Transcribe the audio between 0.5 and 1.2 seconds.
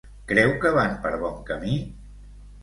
que van per